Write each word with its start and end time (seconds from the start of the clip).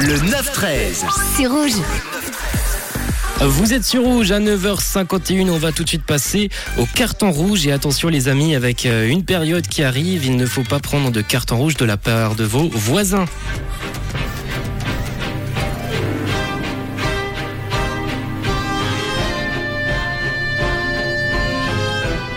Le 0.00 0.14
9-13. 0.14 1.04
C'est 1.36 1.46
rouge. 1.46 1.72
Vous 3.42 3.74
êtes 3.74 3.84
sur 3.84 4.02
Rouge 4.02 4.32
à 4.32 4.40
9h51. 4.40 5.50
On 5.50 5.58
va 5.58 5.72
tout 5.72 5.84
de 5.84 5.88
suite 5.88 6.04
passer 6.04 6.48
au 6.78 6.86
carton 6.86 7.30
rouge. 7.30 7.66
Et 7.66 7.72
attention, 7.72 8.08
les 8.08 8.28
amis, 8.28 8.54
avec 8.54 8.86
euh, 8.86 9.06
une 9.06 9.24
période 9.24 9.66
qui 9.66 9.82
arrive, 9.82 10.24
il 10.24 10.36
ne 10.36 10.46
faut 10.46 10.62
pas 10.62 10.78
prendre 10.78 11.10
de 11.10 11.20
carton 11.20 11.58
rouge 11.58 11.76
de 11.76 11.84
la 11.84 11.98
part 11.98 12.34
de 12.34 12.44
vos 12.44 12.70
voisins. 12.70 13.26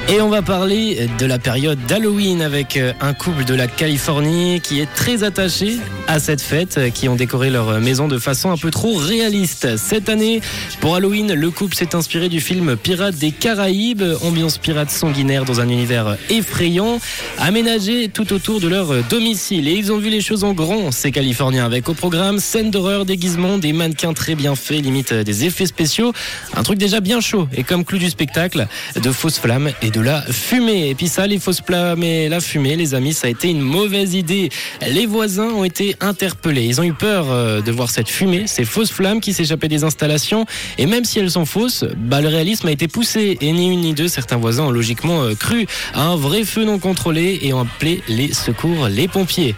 Et 0.10 0.20
on 0.20 0.28
va 0.28 0.42
parler 0.42 1.08
de 1.18 1.26
la 1.26 1.40
période 1.40 1.80
d'Halloween 1.88 2.42
avec 2.42 2.76
euh, 2.76 2.92
un 3.00 3.14
couple 3.14 3.46
de 3.46 3.56
la 3.56 3.68
Californie 3.68 4.60
qui 4.62 4.82
est 4.82 4.94
très 4.94 5.24
attaché 5.24 5.78
à 6.08 6.20
cette 6.20 6.42
fête, 6.42 6.78
euh, 6.78 6.90
qui 6.90 7.08
ont 7.08 7.16
décoré 7.16 7.50
leur 7.50 7.80
maison 7.80 8.10
de 8.10 8.20
façon 8.20 8.52
un 8.52 8.58
peu 8.58 8.70
trop 8.70 8.96
réaliste. 8.96 9.78
Cette 9.78 10.10
année, 10.10 10.42
pour 10.82 10.96
Halloween, 10.96 11.34
le 11.34 11.52
couple 11.52 11.76
s'est 11.76 11.96
inspiré 11.96 12.28
du 12.28 12.42
film 12.42 12.76
Pirates 12.76 13.16
des 13.16 13.32
Caraïbes, 13.32 14.04
ambiance 14.24 14.58
pirate 14.58 14.92
sanguinaire 14.92 15.46
dans 15.46 15.62
un 15.62 15.70
univers 15.70 16.18
effrayant, 16.30 17.00
aménagé 17.38 18.10
tout 18.10 18.34
autour 18.34 18.60
de 18.60 18.68
leur 18.68 19.04
domicile. 19.10 19.70
Et 19.70 19.74
ils 19.74 19.94
ont 19.94 20.00
vu 20.00 20.10
les 20.10 20.22
choses 20.22 20.44
en 20.44 20.52
grand, 20.52 20.92
ces 20.92 21.12
Californiens, 21.12 21.66
avec 21.66 21.88
au 21.88 21.94
programme 21.94 22.40
scènes 22.40 22.72
d'horreur, 22.72 23.06
déguisements, 23.06 23.58
des 23.58 23.72
mannequins 23.72 24.14
très 24.14 24.36
bien 24.36 24.56
faits, 24.56 24.84
limite 24.84 25.14
des 25.14 25.46
effets 25.46 25.66
spéciaux, 25.66 26.12
un 26.56 26.64
truc 26.64 26.78
déjà 26.78 27.00
bien 27.00 27.22
chaud. 27.22 27.48
Et 27.56 27.64
comme 27.64 27.86
clou 27.86 27.98
du 27.98 28.10
spectacle, 28.10 28.68
de 29.02 29.12
fausses 29.12 29.40
flammes 29.40 29.72
et 29.82 29.93
de 29.94 30.02
la 30.02 30.22
fumée. 30.22 30.90
Et 30.90 30.96
puis 30.96 31.08
ça, 31.08 31.28
les 31.28 31.40
fausses 31.40 31.62
flammes 31.62 32.04
et 32.04 32.28
la 32.28 32.42
fumée, 32.42 32.76
les 32.76 32.96
amis, 32.96 33.14
ça 33.14 33.28
a 33.28 33.30
été 33.30 33.50
une 33.50 33.62
mauvaise 33.62 34.16
idée. 34.16 34.50
Les 34.90 35.06
voisins 35.06 35.50
ont 35.50 35.64
été 35.64 35.96
interpellés. 36.00 36.66
Ils 36.66 36.82
ont 36.82 36.84
eu 36.84 36.94
peur 36.94 37.28
euh, 37.30 37.62
de 37.62 37.72
voir 37.72 37.92
cette 37.92 38.10
fumée, 38.10 38.48
ces 38.48 38.66
fausses 38.66 38.92
flammes 38.92 39.22
qui 39.22 39.34
s'échappaient 39.34 39.68
des 39.68 39.84
installations. 39.84 40.46
Et 40.78 40.88
même 40.88 41.06
si 41.06 41.20
elles 41.20 41.32
sont 41.32 41.46
fausses, 41.46 41.86
bah, 41.98 42.22
le 42.22 42.28
réalisme 42.28 42.68
a 42.68 42.72
été 42.72 42.88
poussé. 42.88 43.38
Et 43.40 43.52
ni 43.52 43.72
une 43.72 43.82
ni 43.82 43.94
deux, 43.94 44.08
certains 44.08 44.38
voisins 44.38 44.64
ont 44.64 44.72
logiquement 44.72 45.22
euh, 45.22 45.36
cru 45.36 45.68
à 45.94 46.02
un 46.02 46.16
vrai 46.16 46.44
feu 46.44 46.66
non 46.66 46.80
contrôlé 46.80 47.40
et 47.44 47.54
ont 47.54 47.62
appelé 47.62 48.02
les 48.08 48.34
secours, 48.34 48.88
les 48.88 49.08
pompiers. 49.08 49.56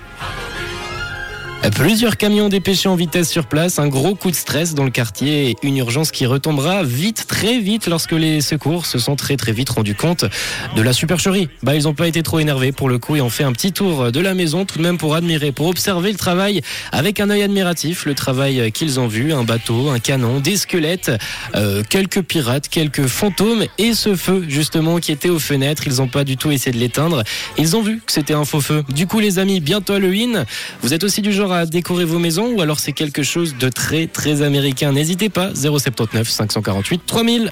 Plusieurs 1.76 2.16
camions 2.16 2.48
dépêchés 2.48 2.88
en 2.88 2.96
vitesse 2.96 3.30
sur 3.30 3.48
place, 3.48 3.80
un 3.80 3.88
gros 3.88 4.16
coup 4.16 4.32
de 4.32 4.36
stress 4.36 4.76
dans 4.76 4.86
le 4.86 4.92
quartier 4.92 5.56
une 5.62 5.78
urgence 5.78 6.12
qui 6.12 6.26
retombera 6.26 6.84
vite, 6.84 7.26
très 7.28 7.60
vite 7.60 7.88
lorsque 7.88 8.14
les 8.14 8.40
secours 8.40 8.86
se 8.86 8.98
sont 8.98 9.16
très 9.16 9.36
très 9.36 9.52
vite 9.52 9.70
rendus 9.72 9.96
compte 9.96 10.26
de 10.76 10.82
la 10.82 10.94
supercherie. 10.94 11.50
Bah 11.64 11.76
ils 11.76 11.84
n'ont 11.84 11.94
pas 11.94 12.08
été 12.08 12.24
trop 12.24 12.40
énervés 12.40 12.72
pour 12.72 12.88
le 12.88 12.98
coup 12.98 13.16
et 13.16 13.22
ont 13.22 13.30
fait 13.30 13.44
un 13.44 13.52
petit 13.52 13.74
tour 13.74 14.12
de 14.12 14.20
la 14.20 14.34
maison 14.34 14.64
tout 14.64 14.78
de 14.78 14.84
même 14.84 14.98
pour 14.98 15.16
admirer, 15.16 15.52
pour 15.52 15.68
observer 15.68 16.12
le 16.12 16.18
travail 16.18 16.62
avec 16.92 17.20
un 17.20 17.30
œil 17.30 17.44
admiratif, 17.44 18.06
le 18.06 18.14
travail 18.14 18.72
qu'ils 18.72 19.00
ont 19.00 19.08
vu, 19.08 19.34
un 19.34 19.44
bateau, 19.44 19.90
un 19.90 20.00
canon, 20.00 20.40
des 20.40 20.58
squelettes, 20.58 21.12
euh, 21.56 21.84
quelques 21.90 22.22
pirates, 22.22 22.70
quelques 22.70 23.08
fantômes 23.08 23.66
et 23.78 23.94
ce 23.94 24.16
feu 24.16 24.46
justement 24.48 25.00
qui 25.00 25.12
était 25.12 25.30
aux 25.30 25.40
fenêtres. 25.40 25.88
Ils 25.88 25.98
n'ont 25.98 26.08
pas 26.08 26.24
du 26.24 26.38
tout 26.38 26.52
essayé 26.52 26.72
de 26.72 26.80
l'éteindre. 26.80 27.24
Ils 27.58 27.76
ont 27.76 27.82
vu 27.82 28.02
que 28.06 28.14
c'était 28.14 28.34
un 28.34 28.46
faux 28.46 28.62
feu. 28.62 28.84
Du 28.90 29.08
coup 29.08 29.20
les 29.20 29.40
amis, 29.40 29.60
bientôt 29.60 29.94
Halloween. 29.94 30.46
Vous 30.82 30.94
êtes 30.94 31.04
aussi 31.04 31.22
du 31.22 31.34
genre 31.34 31.45
à 31.52 31.66
décorer 31.66 32.06
vos 32.06 32.20
maisons 32.20 32.54
ou 32.54 32.62
alors 32.62 32.80
c'est 32.80 32.92
quelque 32.92 33.24
chose 33.24 33.56
de 33.58 33.70
très 33.70 34.08
très 34.08 34.42
américain. 34.42 34.92
N'hésitez 34.92 35.30
pas, 35.30 35.54
079 35.54 36.30
548 36.30 37.02
3000. 37.06 37.52